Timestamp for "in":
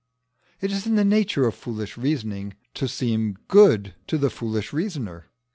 0.87-0.95